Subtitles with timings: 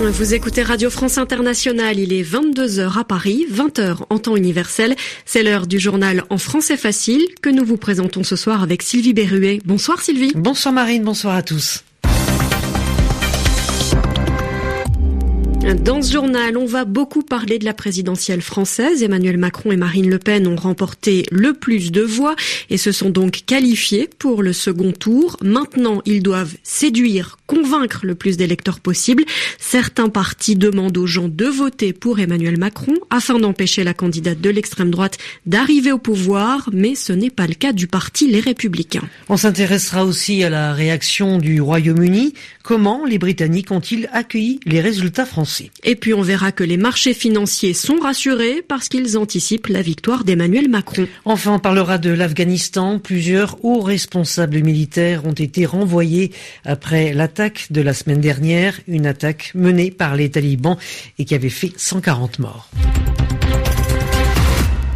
[0.00, 4.96] Vous écoutez Radio France Internationale, il est 22h à Paris, 20h en temps universel.
[5.24, 9.14] C'est l'heure du journal En français facile que nous vous présentons ce soir avec Sylvie
[9.14, 9.60] Berruet.
[9.64, 10.32] Bonsoir Sylvie.
[10.34, 11.84] Bonsoir Marine, bonsoir à tous.
[15.74, 19.02] Dans ce journal, on va beaucoup parler de la présidentielle française.
[19.02, 22.36] Emmanuel Macron et Marine Le Pen ont remporté le plus de voix
[22.70, 25.36] et se sont donc qualifiés pour le second tour.
[25.42, 29.24] Maintenant, ils doivent séduire, convaincre le plus d'électeurs possible.
[29.58, 34.48] Certains partis demandent aux gens de voter pour Emmanuel Macron afin d'empêcher la candidate de
[34.48, 39.06] l'extrême droite d'arriver au pouvoir, mais ce n'est pas le cas du parti Les Républicains.
[39.28, 42.32] On s'intéressera aussi à la réaction du Royaume-Uni.
[42.62, 45.57] Comment les Britanniques ont-ils accueilli les résultats français?
[45.84, 50.24] Et puis on verra que les marchés financiers sont rassurés parce qu'ils anticipent la victoire
[50.24, 51.06] d'Emmanuel Macron.
[51.24, 52.98] Enfin, on parlera de l'Afghanistan.
[52.98, 56.32] Plusieurs hauts responsables militaires ont été renvoyés
[56.64, 60.76] après l'attaque de la semaine dernière, une attaque menée par les talibans
[61.18, 62.68] et qui avait fait 140 morts.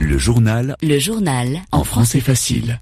[0.00, 0.76] Le journal.
[0.82, 1.62] Le journal.
[1.70, 2.80] En français facile.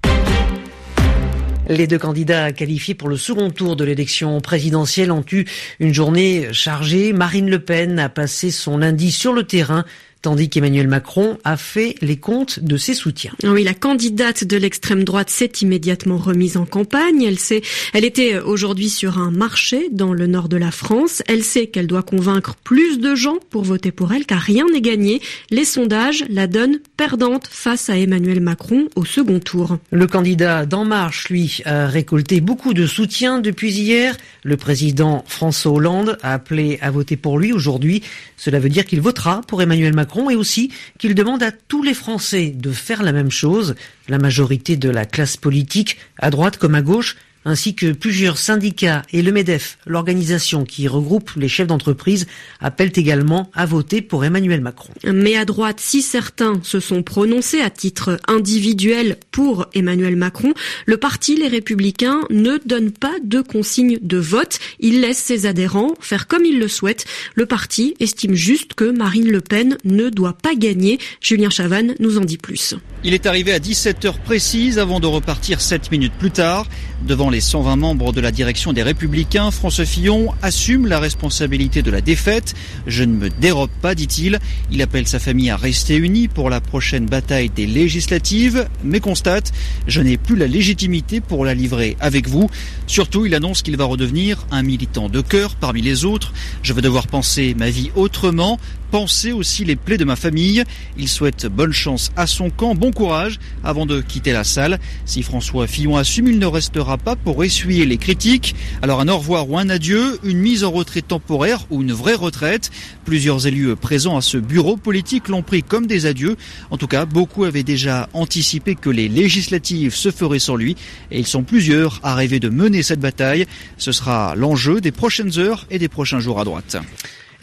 [1.71, 5.45] Les deux candidats qualifiés pour le second tour de l'élection présidentielle ont eu
[5.79, 7.13] une journée chargée.
[7.13, 9.85] Marine Le Pen a passé son lundi sur le terrain
[10.21, 13.33] tandis qu'Emmanuel Macron a fait les comptes de ses soutiens.
[13.43, 17.23] Oui, la candidate de l'extrême droite s'est immédiatement remise en campagne.
[17.23, 17.61] Elle sait,
[17.93, 21.23] elle était aujourd'hui sur un marché dans le nord de la France.
[21.27, 24.81] Elle sait qu'elle doit convaincre plus de gens pour voter pour elle, car rien n'est
[24.81, 25.21] gagné.
[25.49, 29.77] Les sondages la donnent perdante face à Emmanuel Macron au second tour.
[29.91, 34.17] Le candidat d'En Marche, lui, a récolté beaucoup de soutien depuis hier.
[34.43, 38.03] Le président François Hollande a appelé à voter pour lui aujourd'hui.
[38.37, 41.93] Cela veut dire qu'il votera pour Emmanuel Macron et aussi qu'il demande à tous les
[41.93, 43.75] Français de faire la même chose.
[44.09, 49.01] La majorité de la classe politique, à droite comme à gauche, ainsi que plusieurs syndicats
[49.11, 52.27] et le MEDEF, l'organisation qui regroupe les chefs d'entreprise,
[52.59, 54.93] appellent également à voter pour Emmanuel Macron.
[55.05, 60.53] Mais à droite, si certains se sont prononcés à titre individuel pour Emmanuel Macron,
[60.85, 64.59] le parti Les Républicains ne donne pas de consigne de vote.
[64.79, 67.05] Il laisse ses adhérents faire comme ils le souhaitent.
[67.35, 70.99] Le parti estime juste que Marine Le Pen ne doit pas gagner.
[71.21, 72.75] Julien Chavannes nous en dit plus.
[73.03, 76.67] Il est arrivé à 17 heures précises avant de repartir 7 minutes plus tard.
[77.07, 81.89] Devant les 120 membres de la direction des Républicains, François Fillon assume la responsabilité de
[81.89, 82.53] la défaite.
[82.87, 84.39] Je ne me dérobe pas, dit-il.
[84.69, 89.53] Il appelle sa famille à rester unie pour la prochaine bataille des législatives, mais constate,
[89.87, 92.49] je n'ai plus la légitimité pour la livrer avec vous.
[92.85, 96.33] Surtout, il annonce qu'il va redevenir un militant de cœur parmi les autres.
[96.63, 98.59] Je vais devoir penser ma vie autrement,
[98.91, 100.63] penser aussi les plaies de ma famille.
[100.97, 104.79] Il souhaite bonne chance à son camp, bon courage avant de quitter la salle.
[105.05, 108.55] Si François Fillon assume, il ne restera pas pour essuyer les critiques.
[108.81, 112.15] Alors un au revoir ou un adieu, une mise en retrait temporaire ou une vraie
[112.15, 112.71] retraite.
[113.05, 116.35] Plusieurs élus présents à ce bureau politique l'ont pris comme des adieux.
[116.69, 120.75] En tout cas, beaucoup avaient déjà anticipé que les législatives se feraient sans lui
[121.11, 123.45] et ils sont plusieurs à rêver de mener cette bataille.
[123.77, 126.77] Ce sera l'enjeu des prochaines heures et des prochains jours à droite.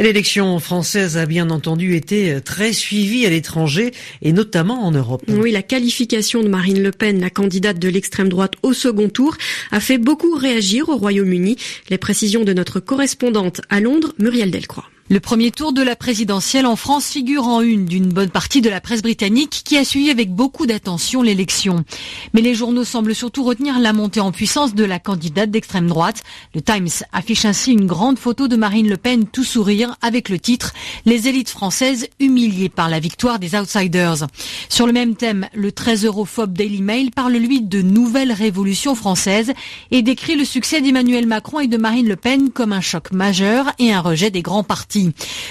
[0.00, 3.92] L'élection française a bien entendu été très suivie à l'étranger
[4.22, 5.22] et notamment en Europe.
[5.28, 9.36] Oui, la qualification de Marine Le Pen, la candidate de l'extrême droite au second tour,
[9.72, 11.56] a fait beaucoup réagir au Royaume-Uni.
[11.90, 14.88] Les précisions de notre correspondante à Londres, Muriel Delcroix.
[15.10, 18.68] Le premier tour de la présidentielle en France figure en une d'une bonne partie de
[18.68, 21.82] la presse britannique qui a suivi avec beaucoup d'attention l'élection.
[22.34, 26.24] Mais les journaux semblent surtout retenir la montée en puissance de la candidate d'extrême droite.
[26.54, 30.38] Le Times affiche ainsi une grande photo de Marine Le Pen tout sourire avec le
[30.38, 30.74] titre
[31.06, 34.26] Les élites françaises humiliées par la victoire des outsiders.
[34.68, 39.54] Sur le même thème, le très europhobe Daily Mail parle lui de nouvelle révolution française
[39.90, 43.72] et décrit le succès d'Emmanuel Macron et de Marine Le Pen comme un choc majeur
[43.78, 44.97] et un rejet des grands partis.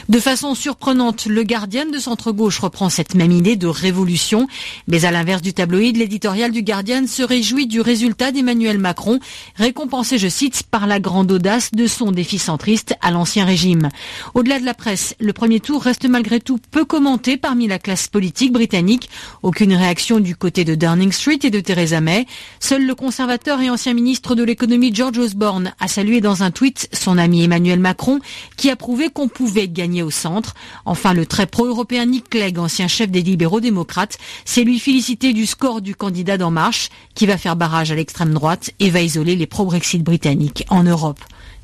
[0.10, 4.48] De façon surprenante, le Guardian de centre-gauche reprend cette même idée de révolution,
[4.88, 9.20] mais à l'inverse du tabloïd, l'éditorial du Guardian se réjouit du résultat d'Emmanuel Macron,
[9.56, 13.90] récompensé, je cite, par la grande audace de son défi centriste à l'ancien régime.
[14.34, 18.08] Au-delà de la presse, le premier tour reste malgré tout peu commenté parmi la classe
[18.08, 19.10] politique britannique.
[19.44, 22.26] Aucune réaction du côté de Downing Street et de Theresa May.
[22.60, 26.90] Seul le conservateur et ancien ministre de l'économie George Osborne a salué dans un tweet
[26.94, 28.20] son ami Emmanuel Macron,
[28.56, 30.56] qui a prouvé qu'on pouvait gagner au centre.
[30.86, 35.46] Enfin, le très pro-européen Nick Clegg, ancien chef des libéraux démocrates, s'est lui félicité du
[35.46, 39.36] score du candidat d'En Marche, qui va faire barrage à l'extrême droite et va isoler
[39.36, 41.20] les pro-Brexit britanniques en Europe.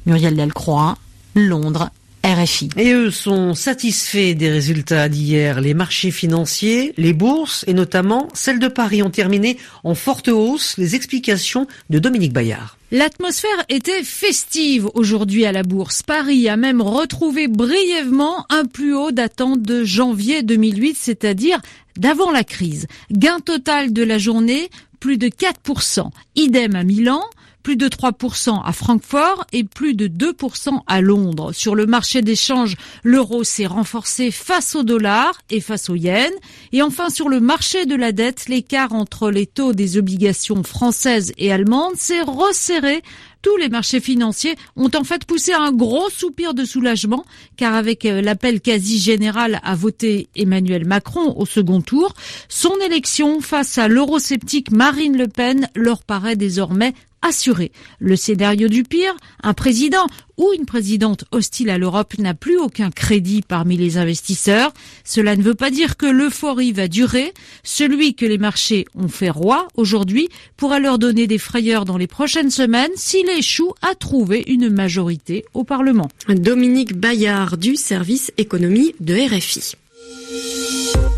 [0.05, 0.97] Muriel Delcroix,
[1.33, 1.89] Londres,
[2.23, 2.69] RFI.
[2.77, 5.59] Et eux sont satisfaits des résultats d'hier.
[5.59, 10.77] Les marchés financiers, les bourses et notamment celles de Paris ont terminé en forte hausse.
[10.77, 12.77] Les explications de Dominique Bayard.
[12.91, 16.01] L'atmosphère était festive aujourd'hui à la bourse.
[16.01, 21.59] Paris a même retrouvé brièvement un plus haut datant de janvier 2008, c'est-à-dire
[21.97, 22.87] d'avant la crise.
[23.11, 24.69] Gain total de la journée,
[24.99, 26.09] plus de 4%.
[26.35, 27.21] Idem à Milan
[27.63, 31.53] plus de 3% à Francfort et plus de 2% à Londres.
[31.53, 36.31] Sur le marché d'échange, l'euro s'est renforcé face au dollar et face au yen.
[36.73, 41.31] Et enfin, sur le marché de la dette, l'écart entre les taux des obligations françaises
[41.37, 43.01] et allemandes s'est resserré
[43.43, 47.25] tous les marchés financiers ont en fait poussé un gros soupir de soulagement,
[47.57, 52.13] car avec euh, l'appel quasi général à voter Emmanuel Macron au second tour,
[52.47, 57.71] son élection face à l'eurosceptique Marine Le Pen leur paraît désormais assuré.
[57.99, 60.05] Le scénario du pire, un président
[60.37, 64.73] ou une présidente hostile à l'Europe n'a plus aucun crédit parmi les investisseurs.
[65.03, 67.33] Cela ne veut pas dire que l'euphorie va durer.
[67.63, 72.07] Celui que les marchés ont fait roi aujourd'hui pourra leur donner des frayeurs dans les
[72.07, 76.09] prochaines semaines s'il échoue à trouver une majorité au Parlement.
[76.27, 79.75] Dominique Bayard du service économie de RFI.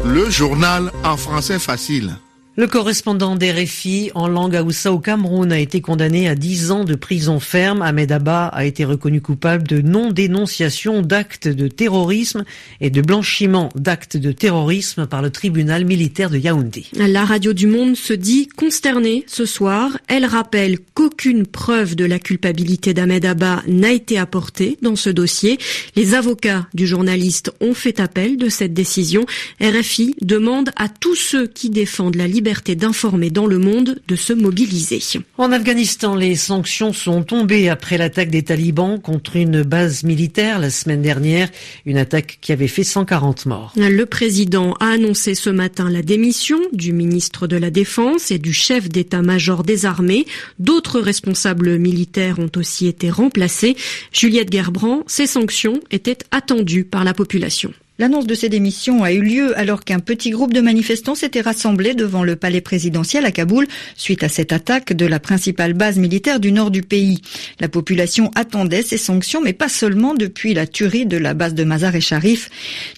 [0.05, 2.15] Le journal en français facile.
[2.57, 6.95] Le correspondant d'RFI en langue Aoussa au Cameroun a été condamné à 10 ans de
[6.95, 7.81] prison ferme.
[7.81, 12.45] Ahmed Abba a été reconnu coupable de non-dénonciation d'actes de terrorisme
[12.79, 16.85] et de blanchiment d'actes de terrorisme par le tribunal militaire de Yaoundé.
[16.95, 19.97] La radio du Monde se dit consternée ce soir.
[20.07, 25.57] Elle rappelle qu'aucune preuve de la culpabilité d'Ahmed Abba n'a été apportée dans ce dossier.
[25.97, 29.25] Les avocats du journaliste ont fait appel de cette décision.
[29.59, 34.15] RFI demande à tous ceux qui défendent la liberté liberté d'informer dans le monde de
[34.15, 35.01] se mobiliser.
[35.39, 40.69] En Afghanistan, les sanctions sont tombées après l'attaque des talibans contre une base militaire la
[40.69, 41.49] semaine dernière,
[41.87, 43.73] une attaque qui avait fait 140 morts.
[43.75, 48.53] Le président a annoncé ce matin la démission du ministre de la Défense et du
[48.53, 50.27] chef d'état-major des armées.
[50.59, 53.75] D'autres responsables militaires ont aussi été remplacés.
[54.11, 57.73] Juliette Gerbrand, ces sanctions étaient attendues par la population.
[57.97, 61.93] L'annonce de ces démissions a eu lieu alors qu'un petit groupe de manifestants s'était rassemblé
[61.93, 66.41] devant le palais présidentiel à Kaboul suite à cette attaque de la principale base militaire
[66.41, 67.21] du nord du pays.
[67.61, 71.63] La population attendait ces sanctions, mais pas seulement depuis la tuerie de la base de
[71.63, 72.49] Mazar et Sharif.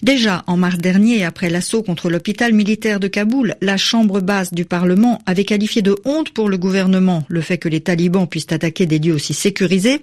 [0.02, 4.64] Déjà en mars dernier, après l'assaut contre l'hôpital militaire de Kaboul, la chambre basse du
[4.64, 8.86] Parlement avait qualifié de honte pour le gouvernement le fait que les talibans puissent attaquer
[8.86, 10.00] des lieux aussi sécurisés.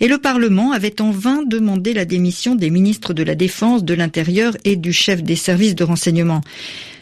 [0.00, 3.94] Et le Parlement avait en vain demandé la démission des ministres de la Défense, de
[3.94, 4.25] l'Intérieur
[4.64, 6.40] et du chef des services de renseignement.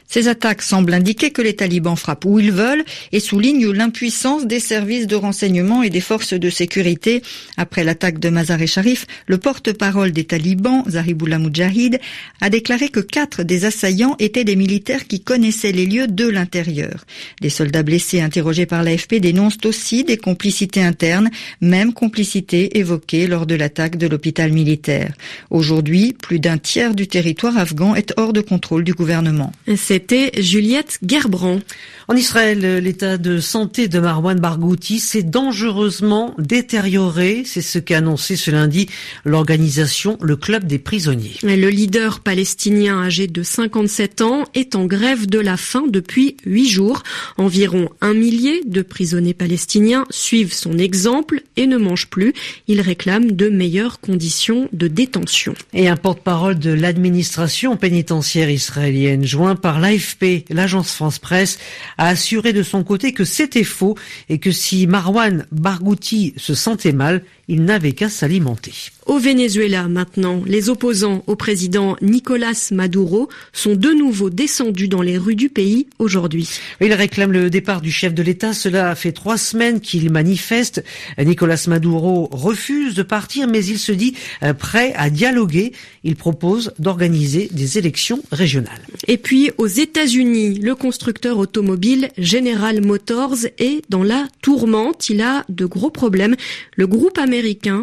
[0.09, 4.61] Ces attaques semblent indiquer que les talibans frappent où ils veulent et soulignent l'impuissance des
[4.61, 7.23] services de renseignement et des forces de sécurité.
[7.57, 11.99] Après l'attaque de Mazar-e Sharif, le porte-parole des talibans, Zahibullah Mujahid,
[12.41, 17.05] a déclaré que quatre des assaillants étaient des militaires qui connaissaient les lieux de l'intérieur.
[17.41, 21.31] Des soldats blessés interrogés par l'AFP dénoncent aussi des complicités internes,
[21.61, 25.13] même complicités évoquées lors de l'attaque de l'hôpital militaire.
[25.51, 29.53] Aujourd'hui, plus d'un tiers du territoire afghan est hors de contrôle du gouvernement.
[29.95, 31.61] C'était Juliette Gerbrand.
[32.09, 37.45] En Israël, l'état de santé de Marwan Barghouti s'est dangereusement détérioré.
[37.47, 38.89] C'est ce qu'a annoncé ce lundi
[39.25, 41.37] l'organisation Le Club des prisonniers.
[41.43, 46.69] Le leader palestinien âgé de 57 ans est en grève de la faim depuis huit
[46.69, 47.05] jours.
[47.39, 52.35] Environ un millier de prisonniers palestiniens suivent son exemple et ne mangent plus.
[52.69, 55.55] Il réclame de meilleures conditions de détention.
[55.73, 61.59] Et un porte-parole de l'administration pénitentiaire israélienne joint par l'AFP, l'agence France Presse,
[61.99, 63.97] a assuré de son côté que c'était faux
[64.29, 68.73] et que si Marwan Barghouti se sentait mal, il n'avait qu'à s'alimenter.
[69.07, 75.19] Au Venezuela maintenant, les opposants au président Nicolas Maduro sont de nouveau descendus dans les
[75.19, 76.49] rues du pays aujourd'hui.
[76.81, 78.55] Ils réclament le départ du chef de l'État.
[78.55, 80.83] Cela fait trois semaines qu'il manifeste.
[81.19, 85.73] Nicolas Maduro refuse de partir, mais il se dit euh, prêt à dialoguer.
[86.03, 88.81] Il propose d'organiser des élections régionales.
[89.07, 95.11] Et puis aux États-Unis, le constructeur automobile General Motors est dans la tourmente.
[95.11, 96.37] Il a de gros problèmes.
[96.77, 97.19] Le groupe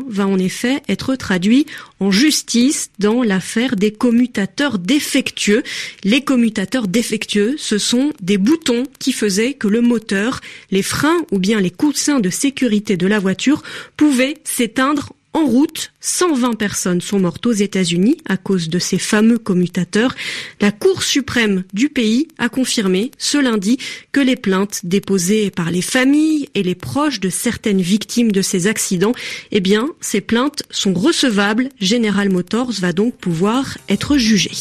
[0.07, 1.65] va en effet être traduit
[1.99, 5.63] en justice dans l'affaire des commutateurs défectueux.
[6.03, 10.39] Les commutateurs défectueux, ce sont des boutons qui faisaient que le moteur,
[10.71, 13.61] les freins ou bien les coussins de sécurité de la voiture
[13.97, 15.91] pouvaient s'éteindre en route.
[16.01, 20.15] 120 personnes sont mortes aux États-Unis à cause de ces fameux commutateurs.
[20.59, 23.77] La Cour suprême du pays a confirmé ce lundi
[24.11, 28.67] que les plaintes déposées par les familles et les proches de certaines victimes de ces
[28.67, 29.13] accidents,
[29.51, 31.69] eh bien, ces plaintes sont recevables.
[31.79, 34.51] General Motors va donc pouvoir être jugé.